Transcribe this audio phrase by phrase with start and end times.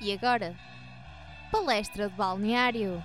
[0.00, 0.54] E agora,
[1.50, 3.02] palestra de balneário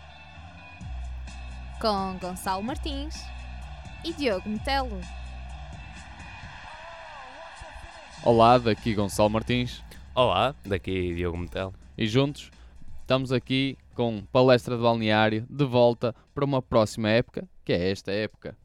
[1.82, 3.16] com Gonçalo Martins
[4.05, 5.01] e Diogo Metelo.
[8.23, 9.84] Olá, daqui Gonçalo Martins
[10.14, 11.74] Olá, daqui Diogo Metel.
[11.98, 12.52] e juntos
[13.02, 18.12] estamos aqui com palestra de balneário de volta para uma próxima época, que é esta
[18.12, 18.55] época.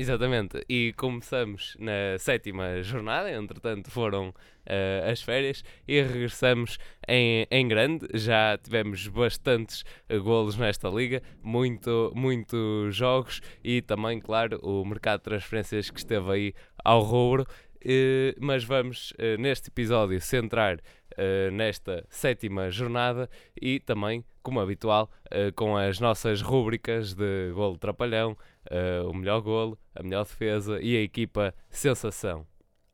[0.00, 4.32] Exatamente, e começamos na sétima jornada, entretanto foram
[4.64, 8.06] eh, as férias e regressamos em, em grande.
[8.14, 15.18] Já tivemos bastantes eh, golos nesta liga, muito, muitos jogos e também, claro, o mercado
[15.18, 16.54] de transferências que esteve aí
[16.84, 17.44] ao rubro.
[17.84, 20.80] Eh, mas vamos eh, neste episódio centrar
[21.16, 25.10] eh, nesta sétima jornada e também, como habitual,
[25.54, 28.36] com as nossas rúbricas de golo trapalhão,
[28.70, 32.46] eh, o melhor golo, a melhor defesa e a equipa sensação.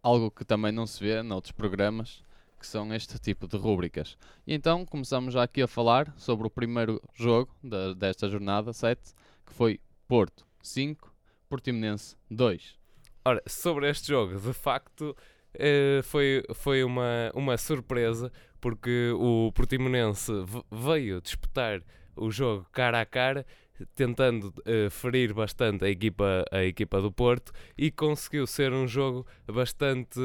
[0.02, 2.22] Algo que também não se vê noutros programas,
[2.58, 4.16] que são este tipo de rúbricas.
[4.46, 9.12] E então começamos já aqui a falar sobre o primeiro jogo da- desta jornada 7,
[9.46, 11.12] que foi Porto 5,
[11.48, 12.76] Portimonense 2.
[13.24, 15.16] Ora, sobre este jogo, de facto,
[15.54, 20.30] eh, foi, foi uma, uma surpresa, porque o Portimonense
[20.70, 21.82] veio disputar
[22.16, 23.46] o jogo cara a cara,
[23.94, 29.26] tentando eh, ferir bastante a equipa, a equipa do Porto, e conseguiu ser um jogo
[29.46, 30.20] bastante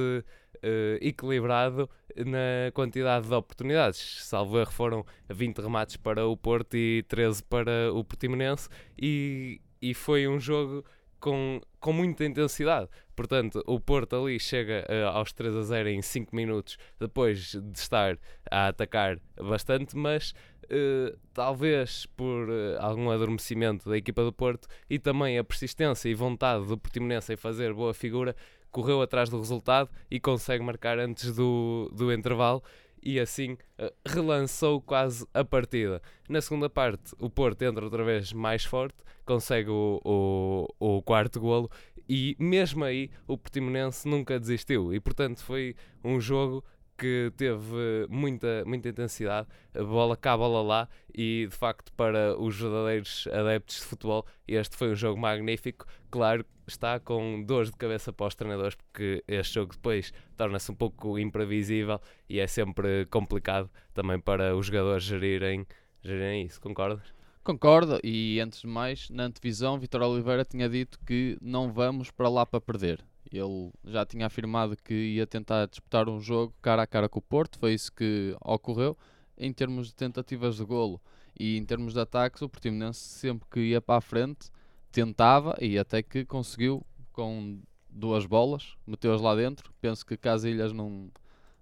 [0.61, 4.23] eh, equilibrado na quantidade de oportunidades.
[4.25, 9.93] Salvo erro, foram 20 remates para o Porto e 13 para o Portimonense, e, e
[9.93, 10.83] foi um jogo
[11.19, 12.89] com, com muita intensidade.
[13.15, 17.77] Portanto, o Porto ali chega eh, aos 3 a 0 em 5 minutos, depois de
[17.77, 18.17] estar
[18.49, 20.33] a atacar bastante, mas
[20.69, 26.13] eh, talvez por eh, algum adormecimento da equipa do Porto e também a persistência e
[26.13, 28.35] vontade do Portimonense em fazer boa figura,
[28.71, 32.63] correu atrás do resultado e consegue marcar antes do, do intervalo
[33.01, 36.01] e assim eh, relançou quase a partida.
[36.27, 41.39] Na segunda parte, o Porto entra outra vez mais forte, consegue o, o, o quarto
[41.39, 41.69] golo
[42.07, 46.63] e mesmo aí o Portimonense nunca desistiu e portanto foi um jogo
[46.99, 50.89] que teve muita, muita intensidade, a bola cá, a bola lá.
[51.15, 56.45] E de facto para os verdadeiros adeptos de futebol este foi um jogo magnífico, claro
[56.67, 61.17] está com dores de cabeça para os treinadores porque este jogo depois torna-se um pouco
[61.17, 61.99] imprevisível
[62.29, 65.65] e é sempre complicado também para os jogadores gerirem,
[66.03, 67.13] gerirem isso, concordas?
[67.43, 72.29] Concordo, e antes de mais, na antevisão, Vitor Oliveira tinha dito que não vamos para
[72.29, 73.03] lá para perder.
[73.31, 77.21] Ele já tinha afirmado que ia tentar disputar um jogo cara a cara com o
[77.21, 78.97] Porto, foi isso que ocorreu.
[79.37, 80.99] Em termos de tentativas de golo
[81.39, 84.51] e em termos de ataques, o Portimonense sempre que ia para a frente
[84.91, 89.73] tentava e até que conseguiu com duas bolas, meteu-as lá dentro.
[89.79, 91.09] Penso que Casilhas não,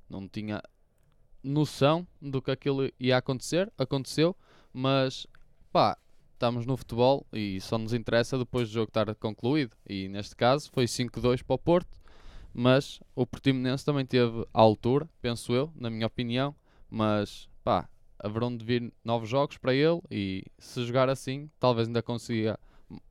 [0.10, 0.62] não tinha
[1.44, 4.36] noção do que aquilo ia acontecer, aconteceu,
[4.74, 5.28] mas
[5.72, 5.98] pá,
[6.38, 9.76] estamos no futebol e só nos interessa depois do jogo estar concluído.
[9.90, 11.90] E neste caso foi 5-2 para o Porto,
[12.54, 16.56] mas o Portimonense também teve à altura, penso eu, na minha opinião.
[16.90, 17.90] Mas pá,
[18.20, 22.58] haverão de vir novos jogos para ele e se jogar assim, talvez ainda consiga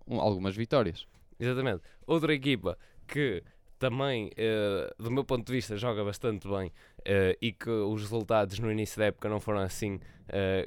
[0.06, 1.06] um- algumas vitórias.
[1.38, 1.82] Exatamente.
[2.06, 3.42] Outra equipa que
[3.78, 6.72] também, eh, do meu ponto de vista, joga bastante bem
[7.04, 10.00] eh, e que os resultados no início da época não foram assim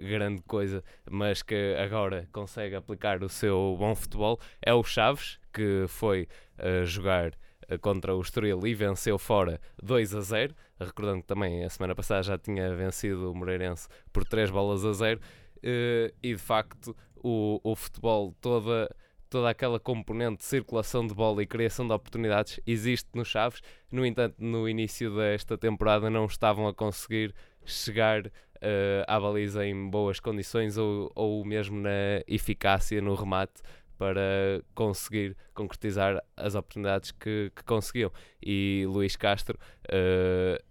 [0.01, 5.85] grande coisa, mas que agora consegue aplicar o seu bom futebol, é o Chaves, que
[5.87, 6.27] foi
[6.57, 7.33] eh, jogar
[7.67, 10.55] eh, contra o Estoril e venceu fora 2 a 0.
[10.79, 14.93] Recordando que também a semana passada já tinha vencido o Moreirense por 3 bolas a
[14.93, 15.19] 0.
[15.63, 18.89] eh, e de facto, o, o futebol toda
[19.29, 23.61] toda aquela componente de circulação de bola e criação de oportunidades existe no Chaves.
[23.91, 28.23] No entanto, no início desta temporada não estavam a conseguir chegar
[28.61, 33.61] eh, à baliza em boas condições ou, ou mesmo na eficácia no remate
[33.97, 38.11] para conseguir concretizar as oportunidades que, que conseguiam.
[38.41, 39.57] E Luís Castro,
[39.89, 40.61] eh,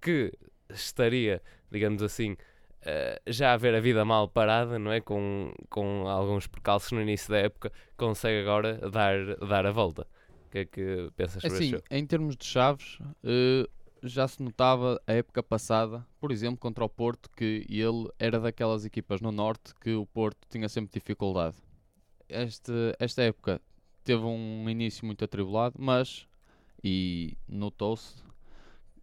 [0.00, 0.32] que
[0.68, 2.36] estaria, digamos assim,
[2.82, 5.00] eh, já a ver a vida mal parada, não é?
[5.00, 10.06] Com, com alguns percalços no início da época, consegue agora dar, dar a volta.
[10.46, 11.84] O que é que pensas sobre Assim, jogo?
[11.90, 12.98] em termos de chaves,
[14.02, 18.84] já se notava a época passada, por exemplo, contra o Porto, que ele era daquelas
[18.84, 21.56] equipas no Norte que o Porto tinha sempre dificuldade.
[22.28, 23.60] Este, esta época
[24.04, 26.26] teve um início muito atribulado, mas,
[26.82, 28.22] e notou-se,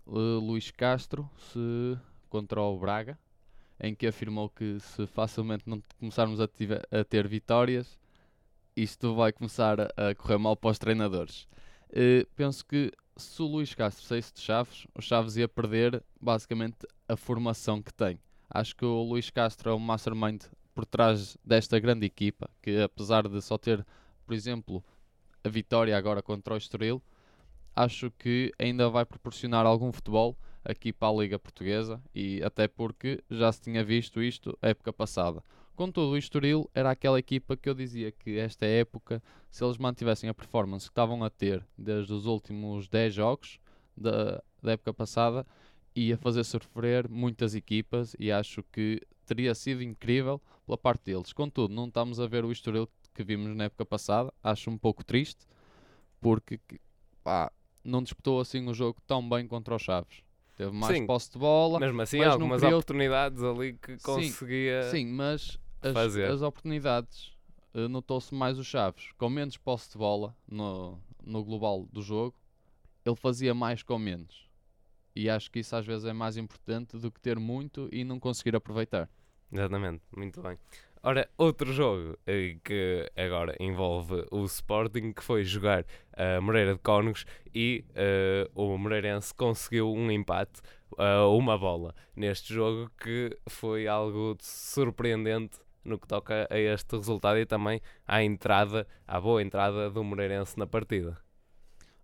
[0.07, 1.97] eh, Luís Castro se,
[2.29, 3.17] contra o Braga,
[3.79, 7.99] em que afirmou que se facilmente não começarmos a, a ter vitórias,
[8.75, 11.47] isto vai começar a, a correr mal para os treinadores.
[11.92, 16.78] Eh, penso que se o Luís Castro saísse de Chaves, o Chaves ia perder basicamente
[17.07, 18.19] a formação que tem.
[18.50, 20.44] Acho que o Luís Castro é o mastermind
[20.74, 23.86] por trás desta grande equipa, que apesar de só ter,
[24.25, 24.84] por exemplo,
[25.44, 27.01] a vitória agora contra o Estoril,
[27.75, 33.24] acho que ainda vai proporcionar algum futebol aqui para a Liga Portuguesa e até porque
[33.30, 35.44] já se tinha visto isto época passada.
[35.77, 39.21] Contudo, o Estoril era aquela equipa que eu dizia que esta época,
[39.51, 43.59] se eles mantivessem a performance que estavam a ter desde os últimos 10 jogos
[43.95, 45.45] da, da época passada,
[45.95, 51.31] ia fazer sofrer muitas equipas e acho que teria sido incrível pela parte deles.
[51.31, 55.03] Contudo, não estamos a ver o Estoril que vimos na época passada, acho um pouco
[55.03, 55.45] triste,
[56.19, 56.59] porque
[57.23, 57.51] pá,
[57.83, 60.23] não disputou assim o jogo tão bem contra os Chaves.
[60.56, 61.80] Teve mais Sim, posse de bola.
[61.80, 64.81] Mesmo assim, mas algumas criou- oportunidades ali que conseguia.
[64.89, 66.29] Sim, mas as, fazer.
[66.29, 67.38] as oportunidades
[67.74, 69.12] eh, notou-se mais os Chaves.
[69.18, 72.35] Com menos posse de bola no, no global do jogo,
[73.06, 74.47] ele fazia mais com menos.
[75.15, 78.19] E acho que isso às vezes é mais importante do que ter muito e não
[78.19, 79.09] conseguir aproveitar.
[79.51, 80.57] Exatamente, muito bem.
[81.03, 86.80] Ora, outro jogo eh, que agora envolve o Sporting, que foi jogar a Moreira de
[86.80, 90.62] Cónegos e eh, o Moreirense conseguiu um empate
[90.97, 96.95] a uma bola neste jogo que foi algo de surpreendente no que toca a este
[96.95, 101.18] resultado e também à entrada, à boa entrada do Moreirense na partida.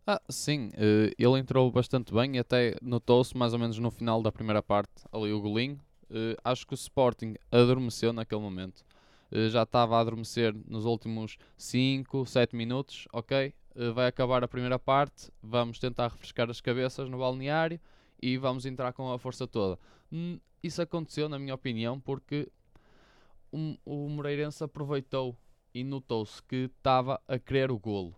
[0.05, 4.21] Ah, sim, eh, ele entrou bastante bem e até notou-se mais ou menos no final
[4.21, 5.79] da primeira parte, ali o golinho.
[6.09, 8.83] Eh, acho que o Sporting adormeceu naquele momento.
[9.31, 13.53] Eh, já estava a adormecer nos últimos 5, 7 minutos, ok?
[13.95, 17.79] Vai acabar a primeira parte, vamos tentar refrescar as cabeças no balneário
[18.21, 19.79] e vamos entrar com a força toda.
[20.11, 22.47] Hum, isso aconteceu, na minha opinião, porque
[23.53, 25.37] o, o Moreirense aproveitou
[25.73, 28.15] e notou-se que estava a querer o golo.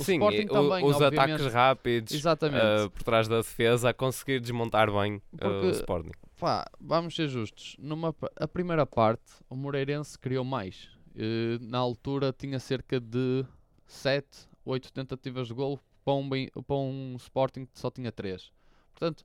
[0.00, 1.20] O Sim, também, os obviamente.
[1.20, 2.64] ataques rápidos Exatamente.
[2.64, 6.10] eh, por trás da defesa a conseguir desmontar bem eh, Porque- o Sporting.
[6.38, 7.76] Pá, vamos ser justos.
[7.78, 10.90] Numa, a primeira parte, o Moreirense criou mais.
[11.14, 13.44] Eh, na altura tinha cerca de
[13.86, 16.28] 7, 8 tentativas de golo para um,
[16.66, 18.50] para um Sporting que só tinha 3.
[18.92, 19.24] Portanto,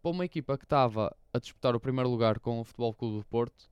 [0.00, 3.24] para uma equipa que estava a disputar o primeiro lugar com o Futebol Clube do
[3.24, 3.68] Porto,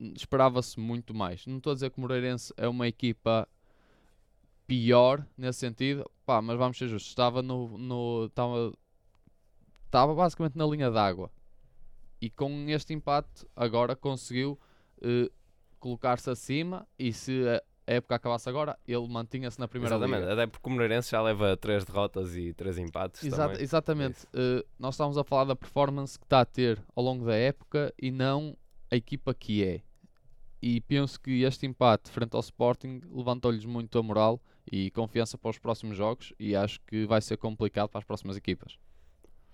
[0.00, 1.46] esperava-se muito mais.
[1.46, 3.48] Não estou a dizer que o Moreirense é uma equipa
[4.66, 7.10] pior nesse sentido, pá, mas vamos ser justos.
[7.10, 8.72] Estava no, no estava
[9.86, 11.30] estava basicamente na linha d'água.
[12.20, 14.58] E com este empate agora conseguiu
[15.02, 15.30] eh,
[15.78, 17.44] colocar-se acima e se
[17.86, 20.32] a época acabasse agora, ele mantinha-se na primeira Exatamente, liga.
[20.32, 23.62] até porque o Moreirense já leva três derrotas e três empates Exa- também.
[23.62, 24.26] exatamente.
[24.34, 27.94] Eh, nós estamos a falar da performance que está a ter ao longo da época
[28.00, 28.56] e não
[28.90, 29.82] a equipa que é.
[30.62, 35.50] E penso que este empate frente ao Sporting levantou-lhes muito a moral e confiança para
[35.50, 38.78] os próximos jogos e acho que vai ser complicado para as próximas equipas.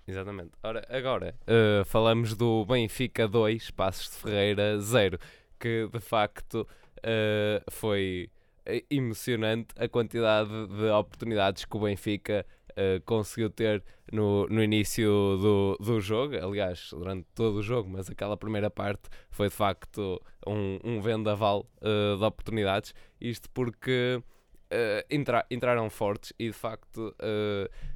[0.06, 0.52] Exatamente.
[0.62, 5.18] Ora, agora eh, falamos do Benfica 2, Passos de Ferreira 0,
[5.58, 6.66] que de facto
[7.02, 8.30] eh, foi
[8.64, 12.44] eh, emocionante a quantidade de oportunidades que o Benfica
[12.76, 13.82] eh, conseguiu ter
[14.12, 15.06] no, no início
[15.38, 20.20] do, do jogo, aliás, durante todo o jogo, mas aquela primeira parte foi de facto
[20.46, 22.94] um, um vendaval eh, de oportunidades.
[23.20, 24.22] Isto porque
[24.70, 27.14] eh, entra- entraram fortes e de facto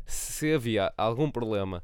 [0.04, 1.82] se havia algum problema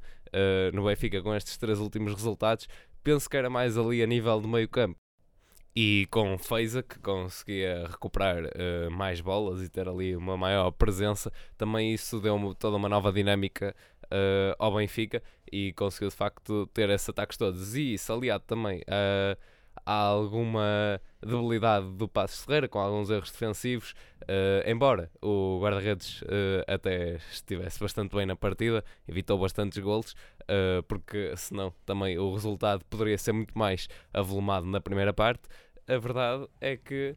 [0.72, 2.66] no Benfica com estes três últimos resultados,
[3.04, 4.96] penso que era mais ali a nível do meio campo.
[5.74, 11.32] E com Feiza, que conseguia recuperar eh, mais bolas e ter ali uma maior presença,
[11.56, 13.74] também isso deu toda uma nova dinâmica
[14.10, 17.74] eh, ao Benfica e conseguiu de facto ter esses ataques todos.
[17.74, 19.36] E isso aliado também a,
[19.84, 23.94] a alguma debilidade do Passos Ferreira, com alguns erros defensivos,
[24.28, 30.14] eh, embora o guarda-redes eh, até estivesse bastante bem na partida, evitou bastantes golos,
[30.48, 35.42] eh, porque senão também o resultado poderia ser muito mais avolumado na primeira parte.
[35.88, 37.16] A verdade é que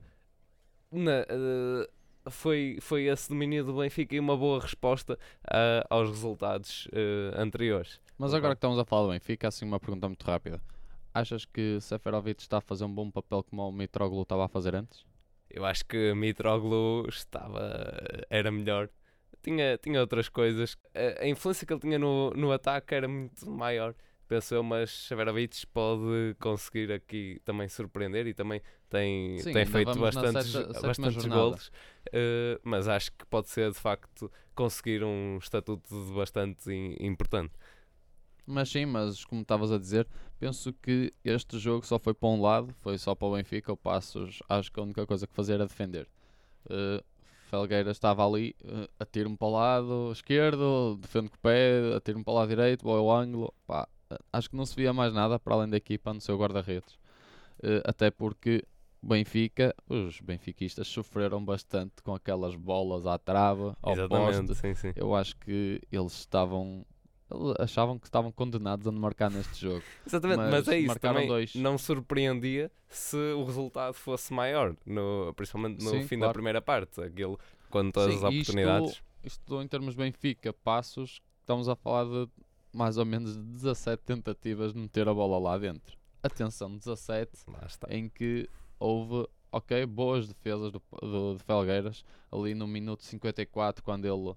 [0.91, 1.25] na-
[2.31, 5.17] foi, foi esse domínio do Benfica e uma boa resposta
[5.89, 6.87] aos resultados
[7.37, 7.99] anteriores.
[8.17, 10.59] Mas agora que estamos a falar do Benfica, assim uma pergunta muito rápida.
[11.15, 14.75] Achas que Seferovic está a fazer um bom papel como o Mitroglou estava a fazer
[14.75, 15.05] antes?
[15.49, 17.61] Eu acho que Mitroglou estava
[18.29, 18.89] era melhor.
[19.41, 20.75] Tinha, tinha outras coisas.
[20.93, 23.93] A, a influência que ele tinha no, no ataque era muito maior,
[24.27, 29.97] penso eu, mas Severovic pode conseguir aqui também surpreender e também tem, Sim, tem feito
[29.99, 31.71] bastantes, seta- bastantes golos.
[32.11, 37.53] Eh, mas acho que pode ser de facto conseguir um estatuto bastante im- importante.
[38.45, 40.07] Mas sim, mas como estavas a dizer,
[40.39, 43.73] penso que este jogo só foi para um lado, foi só para o Benfica.
[43.73, 46.07] O Passos, acho que a única coisa que fazer era defender.
[46.65, 47.03] Uh,
[47.45, 52.33] Felgueira estava ali, uh, atira-me para o lado esquerdo, defende com o pé, atira-me para
[52.33, 53.53] o lado direito, boa ao ângulo.
[53.67, 56.37] Pá, eh, acho que não se via mais nada para além da equipa no seu
[56.37, 56.97] guarda-redes.
[57.63, 58.65] Eh, até porque
[59.01, 64.61] Benfica, os benfiquistas sofreram bastante com aquelas bolas à trava, ao Exatamente, poste.
[64.61, 64.93] sim, sim.
[64.95, 66.83] Eu acho que eles estavam.
[67.59, 69.81] Achavam que estavam condenados a não marcar neste jogo.
[70.05, 71.55] Exatamente, mas, Mas é isso marcaram dois.
[71.55, 76.33] Não surpreendia se o resultado fosse maior, no, principalmente no Sim, fim da claro.
[76.33, 77.01] primeira parte.
[77.01, 77.39] Aquilo,
[77.69, 79.01] quando todas Sim, as isto- oportunidades.
[79.23, 82.29] Isto em termos Benfica, passos, estamos a falar de
[82.71, 85.97] mais ou menos 17 tentativas de meter a bola lá dentro.
[86.21, 87.87] Atenção, 17 Lá está.
[87.89, 88.47] em que
[88.79, 94.35] houve, ok, boas defesas do, do, de Felgueiras, ali no minuto 54, quando ele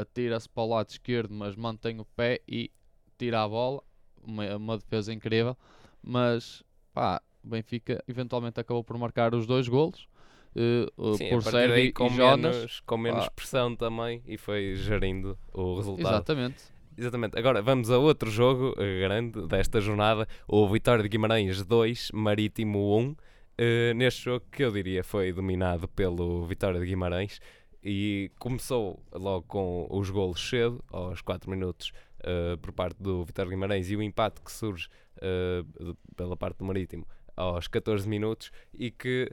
[0.00, 2.70] atira-se para o lado esquerdo, mas mantém o pé e
[3.18, 3.82] tira a bola,
[4.22, 5.56] uma, uma defesa incrível,
[6.02, 6.62] mas
[6.94, 10.08] pá, o Benfica eventualmente acabou por marcar os dois golos,
[10.54, 10.86] eh,
[11.16, 12.56] Sim, por Sérgio daí e com Jonas.
[12.56, 13.30] menos, com menos pá.
[13.30, 16.08] pressão também e foi gerindo o resultado.
[16.14, 16.64] Exatamente.
[16.96, 17.38] Exatamente.
[17.38, 20.26] Agora vamos a outro jogo eh, grande desta jornada.
[20.48, 23.16] O Vitória de Guimarães 2, Marítimo 1.
[23.56, 27.40] Eh, neste jogo que eu diria foi dominado pelo Vitória de Guimarães
[27.82, 31.92] e começou logo com os golos cedo, aos 4 minutos,
[32.24, 34.88] eh, por parte do de Guimarães e o empate que surge
[35.20, 37.06] de- pela parte do Marítimo
[37.36, 39.30] aos 14 minutos e que,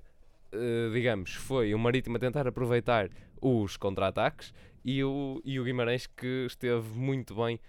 [0.52, 3.10] eh, digamos, foi o Marítimo a tentar aproveitar
[3.42, 7.60] os contra-ataques e o, e o Guimarães que esteve muito bem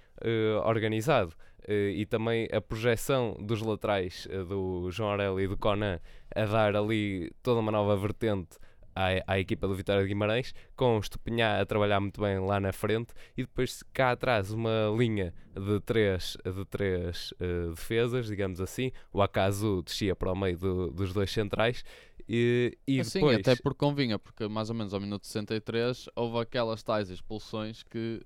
[0.65, 1.35] organizado.
[1.69, 5.99] E também a projeção dos laterais do João Aurélio e do Conan
[6.35, 8.57] a dar ali toda uma nova vertente
[8.97, 12.59] à, à equipa do Vitória de Guimarães, com o Estupinhá a trabalhar muito bem lá
[12.59, 18.61] na frente e depois cá atrás uma linha de três, de três eh, defesas, digamos
[18.61, 18.91] assim.
[19.13, 21.85] O Acaso descia para o meio do- dos dois centrais
[22.29, 23.39] e, e Assim, depois...
[23.39, 28.21] até porque convinha, porque mais ou menos ao minuto 63 houve aquelas tais expulsões que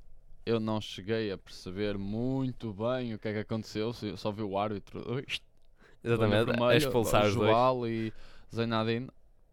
[0.46, 4.56] eu não cheguei a perceber muito bem o que é que aconteceu, só vi o
[4.56, 5.00] árbitro
[6.02, 7.92] Exatamente, vermelho, a expulsar os dois.
[7.92, 8.12] E
[8.54, 9.08] Zainadine.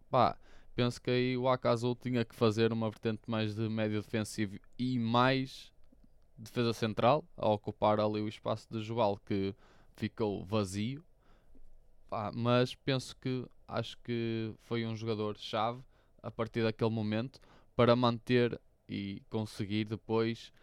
[0.10, 0.38] Pá,
[0.78, 5.00] penso que aí o Acaso tinha que fazer uma vertente mais de médio defensivo e
[5.00, 5.74] mais
[6.38, 9.56] defesa central, a ocupar ali o espaço de Joal que
[9.96, 11.04] ficou vazio.
[12.08, 15.82] Pá, mas penso que acho que foi um jogador-chave
[16.22, 17.40] a partir daquele momento
[17.76, 20.54] para manter e conseguir depois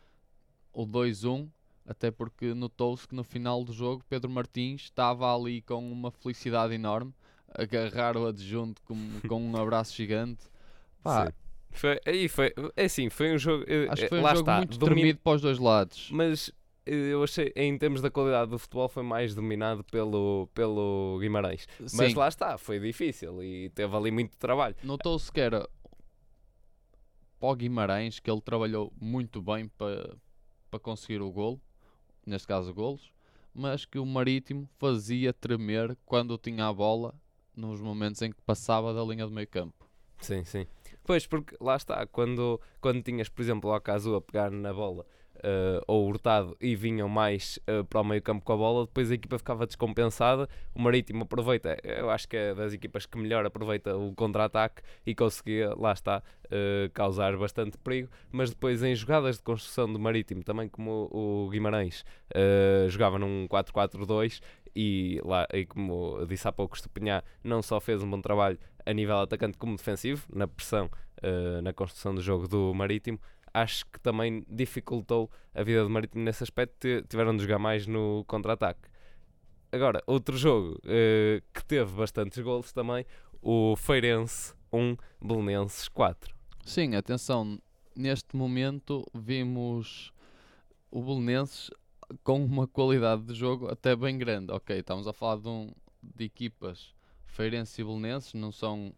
[0.73, 1.51] o 2-1,
[1.85, 6.73] até porque notou-se que no final do jogo Pedro Martins estava ali com uma felicidade
[6.73, 7.13] enorme,
[7.55, 8.97] agarrar o adjunto com,
[9.29, 10.45] com um abraço gigante.
[11.03, 11.33] Pá.
[11.71, 13.65] Foi, aí foi, é assim, foi um jogo.
[13.67, 15.59] eh, acho que eh, foi um lá jogo está, muito domi- tremido para os dois
[15.59, 16.09] lados.
[16.13, 16.51] Mas
[16.87, 21.67] eh, eu achei, em termos da qualidade do futebol, foi mais dominado pelo, pelo Guimarães.
[21.81, 24.77] Mas Sim, lá está, foi difícil e teve ali muito trabalho.
[24.85, 25.69] notou-se que era
[27.41, 30.17] para o Guimarães que ele trabalhou muito bem para,
[30.71, 31.61] para conseguir o golo,
[32.25, 33.13] neste caso golos,
[33.53, 37.15] mas que o Marítimo fazia tremer quando tinha a bola
[37.57, 39.89] nos momentos em que passava da linha do meio campo.
[40.21, 40.67] Sim, sim.
[41.05, 45.05] Pois, porque lá está, quando, quando tinhas, por exemplo, o Acaso a pegar na bola
[45.43, 49.11] eh, ou Hurtado e vinham mais eh, para o meio campo com a bola, depois
[49.11, 50.49] a equipa ficava descompensada.
[50.75, 55.15] O Marítimo aproveita, eu acho que é das equipas que melhor aproveita o contra-ataque e
[55.15, 58.09] conseguia, lá está, eh, causar bastante perigo.
[58.33, 63.47] Mas depois em jogadas de construção do Marítimo, também como o, Guimarães eh, jogava num
[63.49, 64.41] 4-4-2
[64.75, 68.93] e, lá, e como disse há pouco, Estupinhá não só fez um bom trabalho a
[68.93, 70.91] nível atacante como defensivo, na pressão,
[71.23, 73.19] eh, na construção do jogo do Marítimo,
[73.53, 77.87] acho que também dificultou a vida do Marítimo nesse aspecto, ti- tiveram de jogar mais
[77.87, 78.81] no contra-ataque.
[79.73, 83.05] Agora, outro jogo eh, que teve bastantes golos também,
[83.43, 86.35] o Feirense 1, Belenenses 4.
[86.65, 87.59] Sim, atenção,
[87.97, 90.13] neste momento vimos
[90.91, 91.71] o Belenenses
[92.23, 94.53] com uma qualidade de jogo até bem grande.
[94.53, 95.71] Ok, estamos a falar de, um,
[96.03, 96.95] de equipas
[97.27, 98.95] Feirense e Belenenses, não são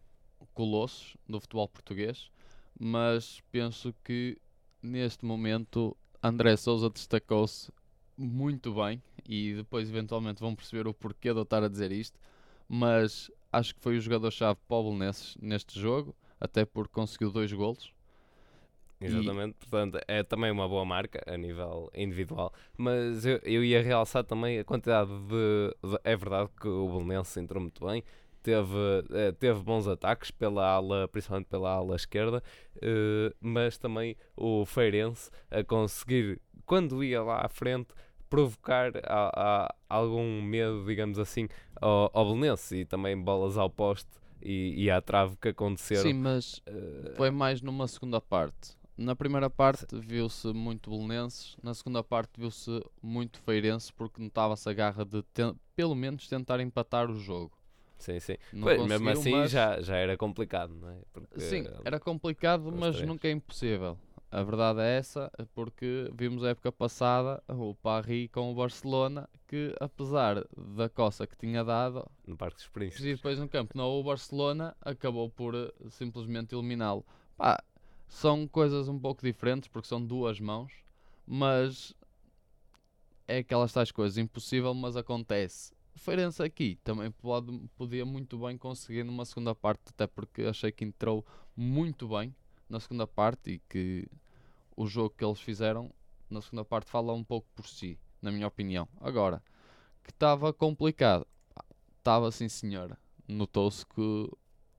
[0.53, 2.31] colossos do futebol português,
[2.79, 4.37] mas penso que
[4.81, 7.71] neste momento André Souza destacou-se
[8.17, 12.19] muito bem e depois eventualmente vão perceber o porquê de eu estar a dizer isto,
[12.67, 17.51] mas acho que foi o jogador-chave para o Belenenses neste jogo, até porque conseguiu dois
[17.51, 17.91] golos.
[18.99, 24.23] Exatamente, portanto é também uma boa marca a nível individual, mas eu, eu ia realçar
[24.23, 28.03] também a quantidade de, de- É verdade que o Belenense entrou muito bem,
[28.41, 28.75] teve,
[29.11, 32.41] eh, teve bons ataques pela ala, principalmente pela ala esquerda,
[32.81, 37.89] eh, mas também o Feirense a conseguir, quando ia lá à frente,
[38.29, 39.31] provocar a-
[39.67, 41.47] a- algum medo, digamos assim,
[41.79, 44.09] ao, ao Belenense e também bolas ao poste
[44.41, 46.01] e, e à trave que aconteceram.
[46.03, 48.76] Sim, mas eh, foi mais numa segunda parte.
[48.97, 54.73] Na primeira parte viu-se muito Belenenses, na segunda parte viu-se muito Feirense, porque notava-se a
[54.73, 55.23] garra de
[55.75, 57.55] pelo menos tentar empatar o jogo.
[57.99, 58.37] Sim, sim.
[58.59, 60.97] Pois, mesmo assim mas- já, já era complicado, não é?
[61.13, 63.07] Porque, Sim, era complicado, mas três.
[63.07, 63.97] nunca é impossível.
[64.31, 69.73] A verdade é essa, porque vimos a época passada o Paris com o Barcelona, que
[69.79, 70.43] apesar
[70.75, 73.05] da coça que tinha dado, no Parque dos e Príncipes.
[73.15, 77.05] depois no campo não o Barcelona acabou por eh, simplesmente eliminá-lo.
[77.37, 77.63] Pá,
[78.07, 80.71] são coisas um pouco diferentes porque são duas mãos,
[81.25, 81.93] mas
[83.27, 85.75] é aquelas tais coisas, impossível, mas acontece.
[85.95, 90.85] Feirense aqui também pode, podia muito bem conseguir numa segunda parte, até porque achei que
[90.85, 92.33] entrou muito bem
[92.69, 94.07] na segunda parte e que
[94.75, 95.91] o jogo que eles fizeram
[96.29, 98.87] na segunda parte fala um pouco por si, na minha opinião.
[99.01, 99.41] Agora,
[100.03, 101.25] que estava complicado,
[101.97, 102.97] estava sim senhora.
[103.27, 104.31] Notou-se que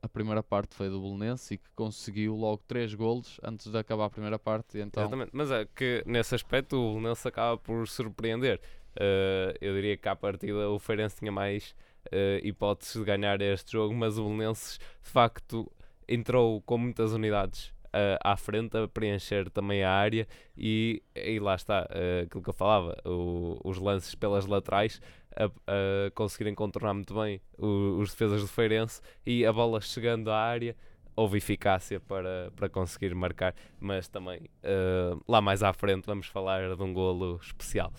[0.08, 4.06] a primeira parte foi do Belenense e que conseguiu logo 3 golos antes de acabar
[4.06, 4.78] a primeira parte.
[4.78, 5.30] Então, Exatamente.
[5.32, 8.60] Mas é que nesse aspecto o Belenenses acaba por surpreender.
[8.98, 11.74] Eh, eu diria que à partida o Feirense tinha mais
[12.10, 15.70] eh, hipóteses de ganhar este jogo, mas o Belenenses de facto
[16.08, 21.54] entrou com muitas unidades eh, à frente a preencher também a área e, e lá
[21.54, 25.00] está eh, aquilo que eu falava, o- os lances pelas laterais
[25.38, 30.30] a, a conseguirem contornar muito bem o- os defesas do Feirense e a bola chegando
[30.30, 30.76] à área
[31.16, 36.76] houve eficácia para, para conseguir marcar, mas também eh, lá mais à frente vamos falar
[36.76, 37.92] de um golo especial.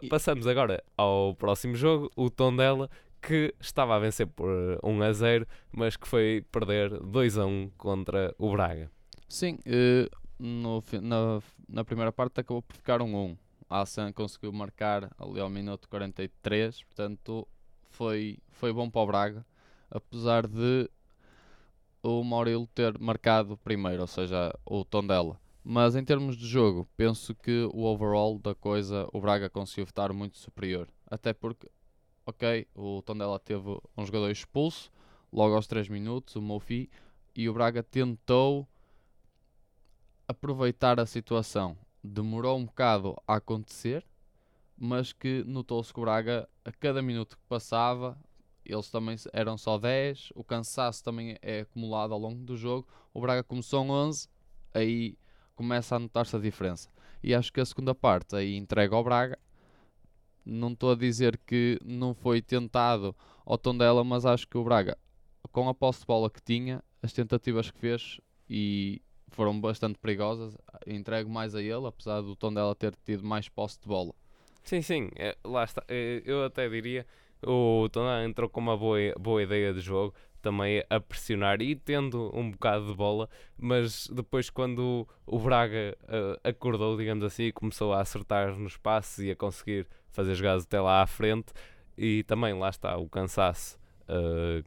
[0.00, 2.88] E- Passamos agora ao próximo jogo, o Tondela,
[3.20, 4.48] que estava a vencer por
[4.84, 8.90] 1 a 0, mas que foi perder 2 a 1 contra o Braga.
[9.28, 10.08] sim, eh,
[10.38, 13.36] no na, na primeira parte acabou por ficar um 1.
[13.72, 17.48] A conseguiu marcar ali ao minuto 43, portanto
[17.88, 19.46] foi, foi bom para o Braga,
[19.90, 20.90] apesar de
[22.02, 25.40] o Maurilo ter marcado primeiro, ou seja, o Tondela.
[25.64, 30.12] Mas em termos de jogo, penso que o overall da coisa, o Braga conseguiu estar
[30.12, 30.86] muito superior.
[31.06, 31.70] Até porque,
[32.26, 34.92] ok, o Tondela teve um jogador expulso,
[35.32, 36.90] logo aos 3 minutos, o Mofi,
[37.34, 38.68] e o Braga tentou
[40.28, 41.74] aproveitar a situação.
[42.02, 44.04] Demorou um bocado a acontecer,
[44.76, 48.18] mas que notou-se que o Braga, a cada minuto que passava,
[48.64, 52.86] eles também eram só 10, o cansaço também é acumulado ao longo do jogo.
[53.12, 54.28] O Braga começou 11,
[54.74, 55.16] aí
[55.54, 56.88] começa a notar-se a diferença.
[57.22, 59.38] E acho que a segunda parte aí entrega ao Braga.
[60.44, 64.98] Não estou a dizer que não foi tentado ao Tondela, mas acho que o Braga,
[65.52, 69.00] com a posse de bola que tinha, as tentativas que fez e
[69.32, 73.86] foram bastante perigosas, entrego mais a ele, apesar do Tondela ter tido mais posse de
[73.88, 74.14] bola.
[74.62, 75.82] Sim, sim, é, lá está.
[75.88, 77.06] É, eu até diria
[77.44, 82.30] o Tondela entrou com uma boa, boa ideia de jogo, também a pressionar e tendo
[82.36, 88.00] um bocado de bola, mas depois quando o Braga eh, acordou, digamos assim, começou a
[88.00, 91.52] acertar nos passes e a conseguir fazer jogadas até lá à frente,
[91.96, 94.62] e também lá está o cansaço eh,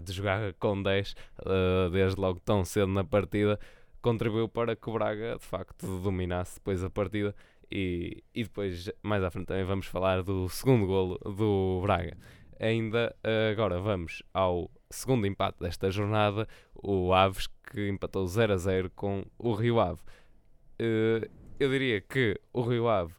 [0.00, 1.14] de jogar com 10
[1.46, 3.58] eh, desde logo tão cedo na partida
[4.02, 7.34] contribuiu para que o Braga de facto dominasse depois a partida
[7.70, 12.16] e, e depois mais à frente também vamos falar do segundo golo do Braga.
[12.60, 18.56] Ainda eh, agora vamos ao segundo empate desta jornada, o Aves que empatou 0 a
[18.56, 20.00] 0 com o Rio Ave.
[20.78, 23.14] Eh, eu diria que o Rio Ave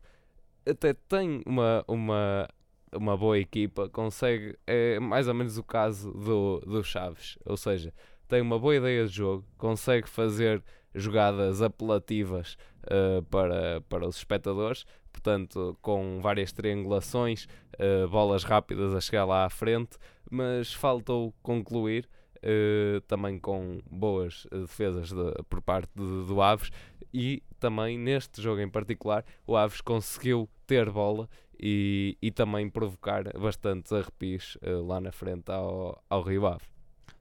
[0.65, 2.47] até tem uma, uma,
[2.93, 7.93] uma boa equipa, consegue, é mais ou menos o caso do, do Chaves, ou seja,
[8.27, 10.63] tem uma boa ideia de jogo, consegue fazer
[10.95, 12.57] jogadas apelativas
[12.88, 17.47] eh, para, para os espectadores, portanto, com várias triangulações,
[17.79, 19.97] eh, bolas rápidas a chegar lá à frente,
[20.29, 22.07] mas faltou concluir.
[22.45, 26.71] eh, também com boas defesas de- por parte de- do Aves
[27.13, 33.23] e também neste jogo em particular o Aves conseguiu ter bola e, e também provocar
[33.39, 36.65] bastantes arrepios lá na frente ao, ao Rio Ave.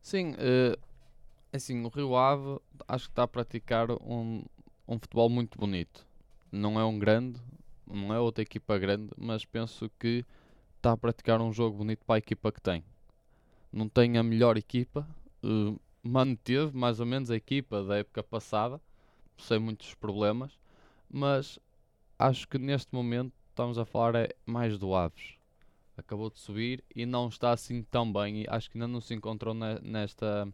[0.01, 0.35] Sim,
[1.53, 4.43] assim, o Rio Ave acho que está a praticar um,
[4.88, 6.07] um futebol muito bonito.
[6.51, 7.41] Não é um grande,
[7.87, 10.25] não é outra equipa grande, mas penso que
[10.77, 12.85] está a praticar um jogo bonito para a equipa que tem.
[13.73, 15.07] Não tem a melhor equipa,
[15.43, 18.81] eh, manteve mais ou menos a equipa da época passada,
[19.38, 20.59] sem muitos problemas,
[21.11, 21.59] mas
[22.19, 25.35] acho que neste momento estamos a falar é mais do Aves.
[25.97, 28.43] Acabou de subir e não está assim tão bem.
[28.43, 30.49] E acho que ainda não se encontrou ne- nesta,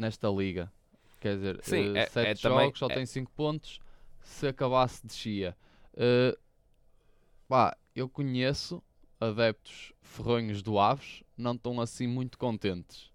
[0.00, 0.72] nesta liga.
[1.20, 3.78] Quer dizer, Sim, eh, é- sete é também- jogos, só é- tem 5 pontos.
[4.22, 5.56] Se acabasse, descia.
[5.96, 6.36] Eh,
[7.46, 8.82] pá, eu conheço
[9.20, 13.10] adeptos ferronhos do Aves, não estão assim muito contentes.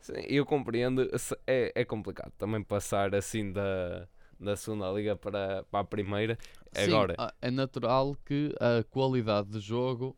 [0.00, 1.08] Sim, eu compreendo,
[1.46, 6.38] é, é complicado também passar assim da, da segunda liga para, para a primeira.
[6.72, 10.16] Sim, Agora, ah, é natural que a qualidade de jogo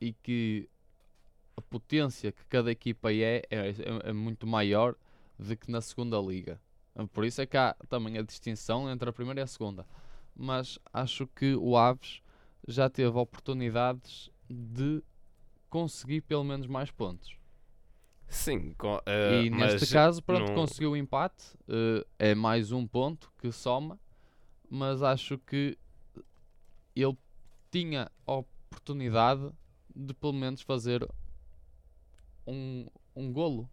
[0.00, 0.68] e que
[1.56, 3.74] a potência que cada equipa é, é, é-
[4.10, 4.96] é muito maior
[5.38, 6.60] do que na segunda liga.
[7.12, 9.86] Por isso é que há também a distinção entre a primeira e a segunda.
[10.34, 12.22] Mas acho que o Aves
[12.68, 15.02] já teve oportunidades de
[15.68, 17.36] conseguir pelo menos mais pontos.
[18.28, 21.56] sim, com, eh, e neste caso, pronto, não- conseguiu o empate.
[21.68, 23.98] eh, é mais um ponto que soma,
[24.70, 25.76] mas acho que
[26.94, 27.16] ele
[27.70, 29.50] tinha a oportunidade
[29.94, 31.08] de pelo menos fazer
[32.46, 33.68] um, um golo.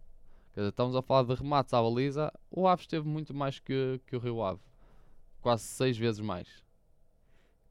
[0.54, 2.32] Dizer, estamos a falar de remates à baliza.
[2.50, 4.60] O Aves teve muito mais que, que o Rio Ave,
[5.40, 6.62] quase seis vezes mais.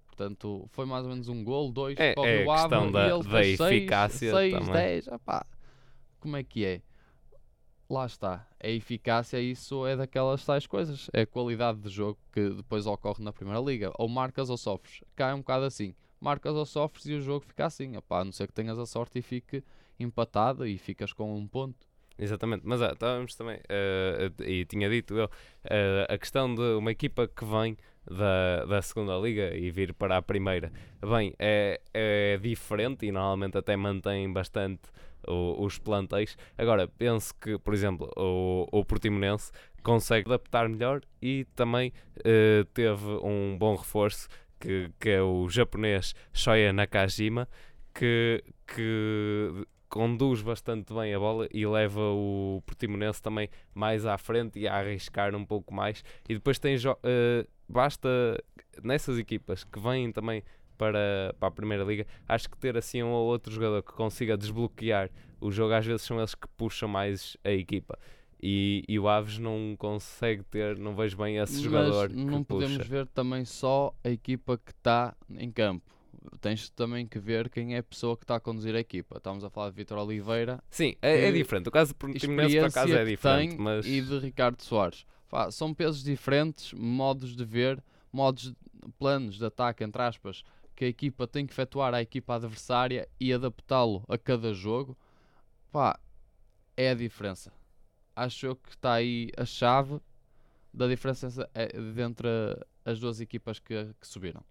[0.08, 2.64] Portanto, foi mais ou menos um golo, dois É- para o é Rio a Ave
[2.64, 4.74] questão da- ele da seis, eficácia seis, também.
[4.74, 5.46] 10, epá,
[6.20, 6.82] como é que é?
[7.90, 12.50] Lá está, a eficácia, isso é daquelas tais coisas, é a qualidade de jogo que
[12.50, 16.56] depois ocorre na Primeira Liga, ou marcas ou sofres, cá é um bocado assim, marcas
[16.56, 19.22] ou sofres e o jogo fica assim, a não ser que tenhas a sorte e
[19.22, 19.62] fique
[20.00, 21.91] empatado e ficas com um ponto.
[22.24, 25.28] Exatamente, mas ah, estávamos também, eh, e tinha dito eu,
[25.64, 30.18] eh, a questão de uma equipa que vem da, da segunda liga e vir para
[30.18, 34.82] a primeira, bem, é, é diferente e normalmente até mantém bastante
[35.28, 36.38] o- os plantéis.
[36.56, 41.92] Agora, penso que, por exemplo, o, o Portimonense consegue adaptar melhor e também
[42.24, 44.28] eh, teve um bom reforço
[44.60, 47.48] que, que é o japonês Shoya Nakajima,
[47.96, 54.58] que, que conduz bastante bem a bola e leva o Portimonense também mais à frente
[54.58, 56.02] e a arriscar um pouco mais.
[56.30, 58.10] E depois tem eh, basta
[58.82, 60.44] nessas equipas que vêm também
[60.78, 64.38] para, para a Primeira Liga, acho que ter assim um ou outro jogador que consiga
[64.38, 65.10] desbloquear
[65.42, 68.00] o jogo, às vezes são eles que puxam mais a equipa.
[68.42, 72.78] E, e o Aves não consegue ter, não vejo bem esse jogador Mas não podemos
[72.78, 72.90] puxa.
[72.90, 75.86] ver também só a equipa que está em campo.
[76.40, 79.18] Tens também que ver quem é a pessoa que está a conduzir a equipa.
[79.18, 81.68] Estamos a falar de Vitor Oliveira, Sim, é, é diferente.
[81.68, 85.06] O caso do Portimonense por acaso é diferente, mas e de Ricardo Soares.
[85.30, 88.54] Pá, são pesos diferentes, modos de ver, modos,
[89.00, 90.44] planos de ataque, entre aspas,
[90.76, 94.98] que a equipa tem que efetuar à equipa adversária e adaptá-lo a cada jogo.
[95.72, 96.00] Pá,
[96.76, 97.52] é a diferença.
[98.16, 100.00] Acho eu que está aí a chave
[100.74, 101.72] da diferença é-
[102.04, 102.28] entre
[102.84, 104.44] as duas equipas que, que subiram.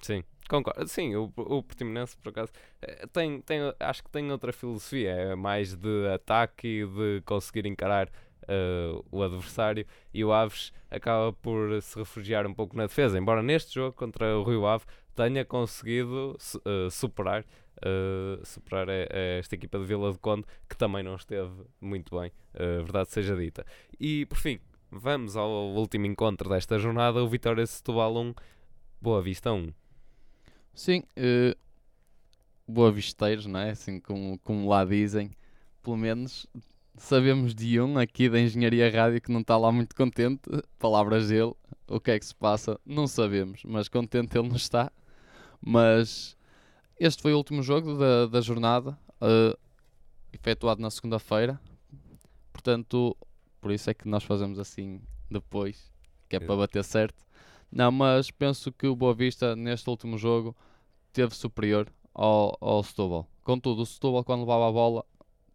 [0.00, 0.86] Sim, concordo.
[0.88, 5.34] Sim, o, o Portimonense, por acaso, eh, tem, tem, acho que tem outra filosofia, é
[5.34, 8.10] mais de ataque e de conseguir encarar
[8.46, 9.86] eh, o adversário.
[10.12, 14.38] E o Aves acaba por se refugiar um pouco na defesa, embora neste jogo contra
[14.38, 14.84] o Rio Ave
[15.16, 17.44] tenha conseguido eh, superar,
[17.82, 22.30] eh, superar eh, esta equipa de Vila de Conde, que também não esteve muito bem,
[22.54, 23.64] verdade seja dita.
[23.98, 28.34] E por fim, vamos ao último encontro desta jornada, o Vitória Setúbal 1,
[29.00, 29.72] Boa Vista 1.
[30.76, 31.56] Sim, eh,
[32.68, 33.70] boa visteiros, não é?
[33.70, 35.30] Assim como, como lá dizem.
[35.82, 36.46] Pelo menos
[36.98, 40.42] sabemos de um aqui da Engenharia Rádio que não está lá muito contente.
[40.78, 41.54] Palavras dele.
[41.88, 42.78] O que é que se passa?
[42.84, 44.92] Não sabemos, mas contente ele não está.
[45.62, 46.36] Mas
[47.00, 49.56] este foi o último jogo da, da jornada, eh,
[50.30, 51.58] efetuado na segunda-feira.
[52.52, 53.16] Portanto,
[53.62, 55.90] por isso é que nós fazemos assim depois,
[56.28, 56.58] que é para Exato.
[56.58, 57.25] bater certo.
[57.70, 60.56] Não, mas penso que o Boa Vista neste último jogo
[61.12, 63.28] teve superior ao, ao Setúbal.
[63.42, 65.04] Contudo, o Setúbal quando levava a bola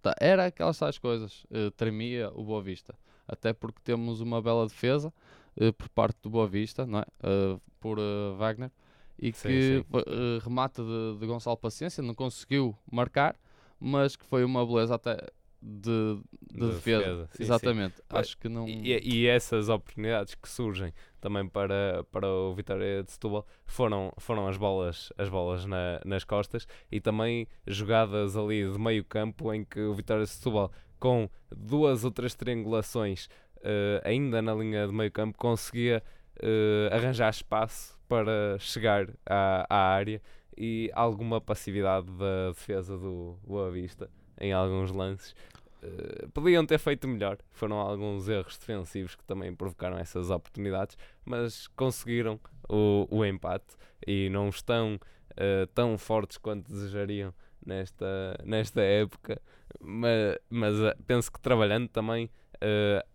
[0.02, 2.97] tá, era aquelas tais coisas, eh, tremia o Boa Vista.
[3.28, 5.13] Até porque temos uma bela defesa
[5.58, 7.06] eh, por parte do Boa Vista, não é?
[7.24, 7.97] Eh, por
[8.38, 8.71] Wagner,
[9.17, 10.39] e Sim, que sim.
[10.43, 13.36] remata de, de Gonçalo Paciência, não conseguiu marcar,
[13.80, 15.17] mas que foi uma beleza até
[15.62, 16.19] de,
[16.52, 17.04] de De defesa.
[17.04, 17.43] defesa, sim, sim.
[17.43, 17.95] Exatamente.
[18.10, 18.67] Mas- Acho que não.
[18.67, 24.47] E, e essas oportunidades que surgem também para, para o Vitória de Setúbal foram, foram
[24.47, 29.63] as bolas, as bolas na- nas costas e também jogadas ali de meio campo em
[29.63, 33.28] que o Vitória de Setúbal com duas ou três triangulações
[33.63, 36.04] eh, ainda na linha de meio campo conseguia
[36.41, 40.21] eh, arranjar espaço para chegar à, à área
[40.58, 45.36] e alguma passividade da defesa do Boa Vista em alguns lances
[45.82, 47.38] eh, podiam ter feito melhor.
[47.52, 52.39] Foram alguns erros defensivos que também provocaram essas oportunidades, mas conseguiram
[52.70, 55.00] o, o empate e não estão
[55.38, 57.34] eh, tão fortes quanto desejariam
[57.65, 59.41] nesta, nesta época.
[59.80, 63.06] Mas, mas eh, penso que trabalhando também eh,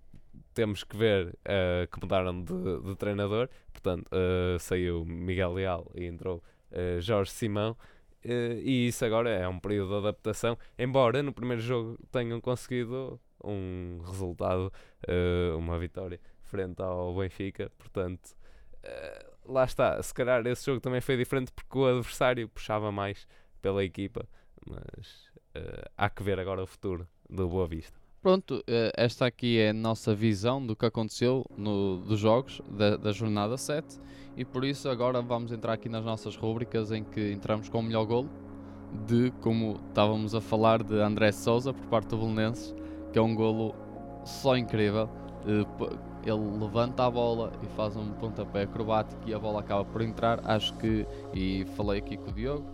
[0.54, 3.48] temos que ver eh, que mudaram de, de treinador.
[3.72, 4.10] Portanto,
[4.58, 6.42] saiu Miguel Leal e entrou
[7.00, 7.76] Jorge Simão.
[8.26, 10.58] Eh, e isso agora é um período de adaptação.
[10.78, 14.72] Embora no primeiro jogo tenham conseguido um resultado,
[15.06, 18.36] eh, uma vitória frente ao Benfica, portanto,
[18.82, 20.02] eh, lá está.
[20.02, 23.26] Se calhar esse jogo também foi diferente porque o adversário puxava mais
[23.62, 24.26] pela equipa,
[24.66, 28.05] mas eh, há que ver agora o futuro do Boa Vista.
[28.26, 32.96] Pronto, eh, esta aqui é a nossa visão do que aconteceu no, dos jogos da,
[32.96, 34.00] da jornada 7
[34.36, 37.82] e por isso agora vamos entrar aqui nas nossas rúbricas em que entramos com o
[37.84, 38.28] melhor golo
[39.06, 42.74] de, como estávamos a falar, de André Souza por parte do Belenenses,
[43.12, 43.76] que é um golo
[44.24, 45.08] só incrível.
[45.46, 50.02] Eh, Ele levanta a bola e faz um pontapé acrobático e a bola acaba por
[50.02, 50.40] entrar.
[50.44, 52.66] Acho que, e falei aqui com o Diogo,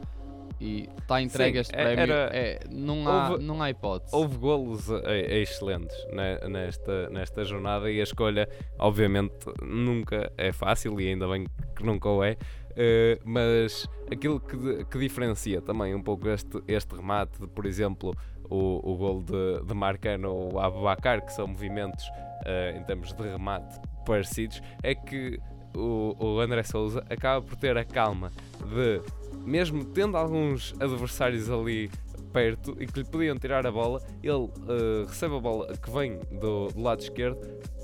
[0.62, 2.02] e está entregue Sim, este é- prémio.
[2.14, 4.14] era- é, não, há, houve- não há hipótese.
[4.14, 8.48] Houve golos eh, excelentes ne- nesta, nesta jornada e a escolha,
[8.78, 12.36] obviamente, nunca é fácil e ainda bem que nunca o é.
[12.76, 18.14] eh, mas aquilo que, que diferencia também um pouco este, este remate, de, por exemplo,
[18.48, 22.04] o, o gol de, de Marcano ou Abubacar, que são movimentos
[22.46, 25.38] eh, em termos de remate parecidos, é que
[25.76, 29.00] o, o André Souza acaba por ter a calma de,
[29.44, 31.90] mesmo tendo alguns adversários ali
[32.32, 36.18] perto e que lhe podiam tirar a bola, ele eh, recebe a bola que vem
[36.40, 37.38] do, do lado esquerdo,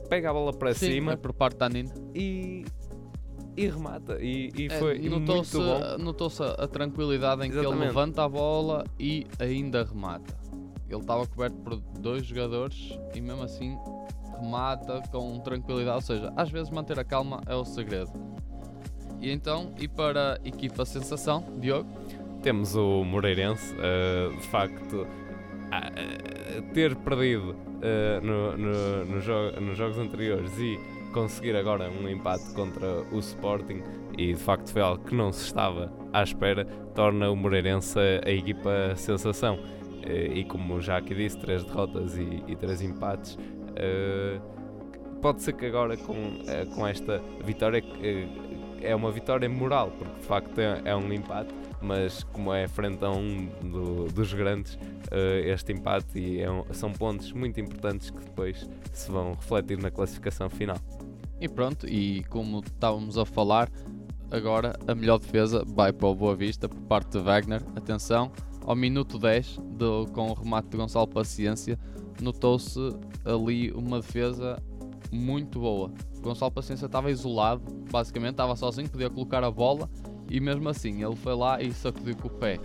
[0.08, 1.92] pega a bola para Sim, cima é por parte da Nina.
[2.14, 2.64] e,
[3.56, 4.16] e remata.
[4.22, 5.98] E, e É, foi muito Notou-se bom.
[5.98, 7.86] notou-se a, tranquilidade em que ele Exatamente.
[7.88, 10.34] levanta a bola e ainda remata.
[10.88, 13.76] Ele estava coberto por dois jogadores e mesmo assim
[14.40, 15.96] remata com tranquilidade.
[15.96, 18.10] Ou seja, às vezes manter a calma é o segredo.
[19.20, 21.88] E então, e para a equipa sensação, Diogo?
[22.42, 25.06] Temos o Moreirense, eh, de facto,
[25.70, 25.90] a-
[26.72, 30.78] ter perdido eh, no- no- no jo- nos jogos anteriores e
[31.12, 33.82] conseguir agora um empate contra o Sporting
[34.16, 38.28] e de facto foi algo que não se estava à espera, torna o Moreirense a,
[38.28, 39.58] a equipa sensação.
[40.04, 43.36] Eh, e como já aqui disse, três derrotas e, e três empates.
[45.20, 46.14] pode ser que agora com,
[46.74, 47.82] com esta vitória
[48.82, 53.04] é uma vitória moral, porque de facto é, é um empate, mas como é frente
[53.04, 54.78] a um do- dos grandes,
[55.10, 59.90] eh, este empate é um- são pontos muito importantes que depois se vão refletir na
[59.90, 60.76] classificação final.
[61.40, 63.70] E pronto, e como estávamos a falar,
[64.30, 67.62] agora a melhor defesa vai para o Boa Vista por parte de Wagner.
[67.76, 68.32] Atenção,
[68.66, 71.78] ao minuto 10, do, com o remate de Gonçalo Paciência,
[72.20, 72.78] notou-se
[73.24, 74.60] ali uma defesa
[75.10, 75.90] muito boa.
[76.20, 79.88] Gonçalo Paciência estava isolado, basicamente estava sozinho, podia colocar a bola
[80.30, 82.58] e mesmo assim ele foi lá e sacudiu com o pé.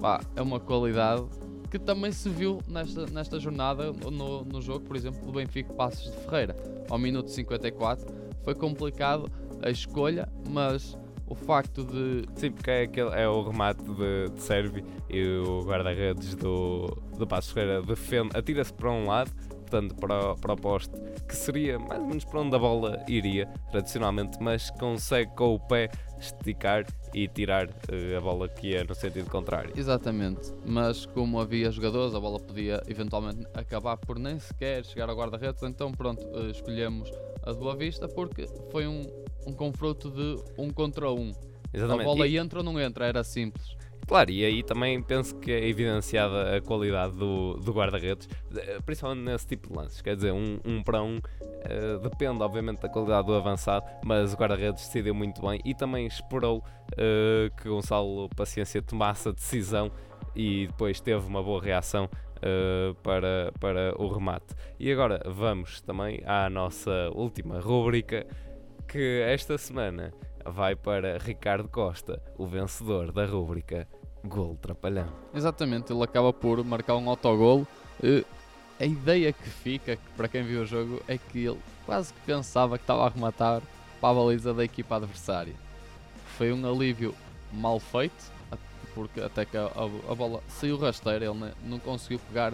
[0.00, 1.24] Pá, é uma qualidade
[1.70, 6.10] que também se viu nesta, nesta jornada no, no jogo, por exemplo, do Benfica Passos
[6.10, 6.56] de Ferreira.
[6.88, 8.06] Ao minuto 54
[8.42, 9.30] foi complicado
[9.62, 14.84] a escolha, mas o facto de Sim, porque é, aquele, é o remate de, de
[15.10, 16.86] e o guarda-redes do,
[17.18, 19.30] do Passos Ferreira defende, atira-se para um lado,
[19.68, 20.94] portanto para, o- para o poste,
[21.28, 25.60] que seria mais ou menos para onde a bola iria tradicionalmente, mas consegue com o
[25.60, 29.72] pé esticar e tirar eh, a bola que ia no sentido contrário.
[29.76, 35.16] Exatamente, mas como havia jogadores, a bola podia eventualmente acabar por nem sequer chegar ao
[35.16, 37.10] guarda-redes, então pronto, eh, escolhemos
[37.44, 39.06] a de Boa Vista porque foi um,
[39.46, 41.32] um confronto de um contra um.
[41.72, 42.02] Exatamente.
[42.02, 43.76] A bola E- entra ou não entra, era simples.
[44.08, 49.22] Claro, e aí também penso que é evidenciada a qualidade do, do guarda-redes, eh, principalmente
[49.22, 50.00] nesse tipo de lances.
[50.00, 54.36] Quer dizer, um, um para um eh, depende, obviamente, da qualidade do avançado, mas o
[54.36, 56.64] guarda-redes decidiu muito bem e também esperou
[56.96, 59.90] eh, que Gonçalo Paciência tomasse a decisão
[60.34, 62.08] e depois teve uma boa reação
[62.40, 64.54] eh, para, para o remate.
[64.78, 68.26] E agora vamos também à nossa última rúbrica,
[68.86, 70.14] que esta semana
[70.46, 73.86] vai para Ricardo Costa, o vencedor da rúbrica
[74.24, 75.08] Gol Trapalhão.
[75.34, 77.66] Exatamente, ele acaba por marcar um autogolo.
[78.02, 78.24] Eh,
[78.80, 82.78] A ideia que fica, para quem viu o jogo, é que ele quase que pensava
[82.78, 83.60] que estava a rematar
[84.00, 85.54] para a baliza da equipa adversária.
[86.36, 87.12] Foi um alívio
[87.52, 88.30] mal feito,
[88.94, 92.52] porque até que a, a- a bola saiu rasteira, ele não conseguiu pegar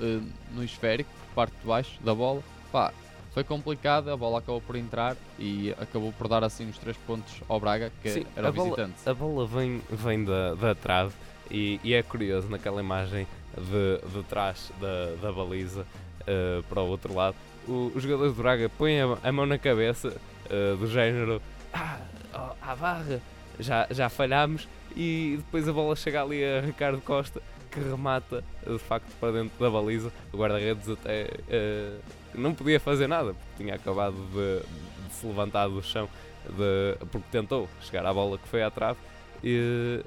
[0.00, 0.20] eh,
[0.52, 2.42] no esférico, por parte de baixo da bola.
[2.72, 2.92] Pá,
[3.32, 7.32] foi complicado, a bola acabou por entrar e acabou por dar assim os três pontos
[7.48, 9.08] ao Braga, que Sim, era a bola- visitante.
[9.08, 11.14] A bola vem, vem da, da trave
[11.50, 15.86] e, e é curioso naquela imagem de, de trás da, da baliza
[16.26, 17.36] eh, para o outro lado.
[17.68, 20.16] O- os jogadores do Braga põem a, a mão na cabeça
[20.48, 21.40] eh, do género
[21.72, 22.00] ah,
[22.34, 23.20] oh, à barra,
[23.60, 24.66] já, já falhámos
[24.96, 27.40] e depois a bola chega ali a Ricardo Costa
[27.70, 30.12] que remata de facto para dentro da baliza.
[30.32, 31.98] O guarda-redes até eh,
[32.34, 34.60] não podia fazer nada porque tinha acabado de,
[35.08, 36.08] de se levantar do chão
[36.48, 38.98] de- porque tentou chegar à bola que foi à trave.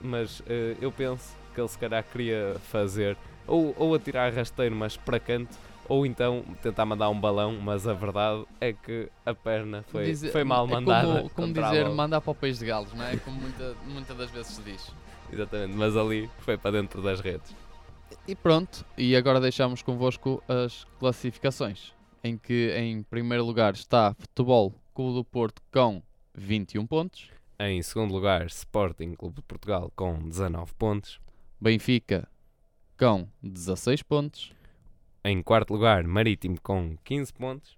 [0.02, 3.16] Mas eh, eu penso que ele se calhar queria fazer
[3.48, 5.56] ou, ou atirar rasteiro, mas para canto,
[5.88, 10.32] ou então tentar mandar um balão, mas a verdade é que a perna foi, Dizer-
[10.32, 11.08] foi mal é mandada.
[11.08, 13.18] Como, como dizer, mandar para o país de galos, não é?
[13.18, 14.92] Como muita, muitas das vezes se diz.
[15.34, 17.56] Exatamente, mas ali foi para dentro das redes.
[18.28, 21.94] E pronto, e agora deixamos convosco as classificações,
[22.24, 26.02] em que em primeiro lugar está Futebol Clube do Porto com
[26.36, 31.20] 21 pontos, Em segundo lugar, Sporting Clube de Portugal com 19 pontos.
[31.62, 32.28] Benfica
[32.98, 34.52] com 16 pontos
[35.24, 37.78] Em quarto lugar, Marítimo com 15 pontos.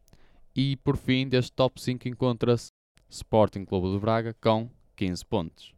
[0.55, 2.69] e por fim deste top 5 encontra-se
[3.09, 5.74] Sporting Clube de Braga com 15 pontos.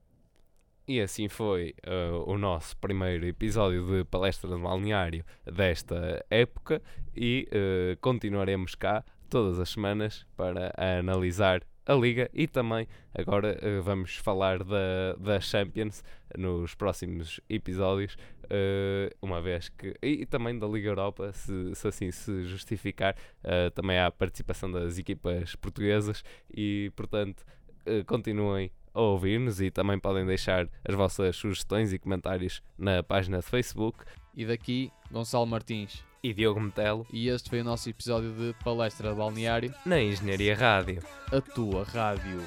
[0.87, 6.81] E assim foi eh, o nosso primeiro episódio de Palestra de Balneário desta época
[7.13, 13.81] e eh, continuaremos cá todas as semanas para analisar a Liga e também agora eh,
[13.81, 16.05] vamos falar da, da Champions
[16.37, 18.15] nos próximos episódios,
[18.49, 19.93] eh, uma vez que.
[20.01, 23.13] E, também da Liga Europa, se, se assim se justificar.
[23.43, 27.43] eh, também há a participação das equipas portuguesas e, portanto,
[27.85, 33.37] eh, continuem a ouvir-nos e também podem deixar as vossas sugestões e comentários na página
[33.39, 33.99] de Facebook.
[34.35, 36.03] E daqui, Gonçalo Martins.
[36.23, 40.55] E Diogo Metelo E este foi o nosso episódio de Palestra de Balneário, na Engenharia
[40.55, 41.01] Rádio.
[41.31, 42.41] a tua rádio.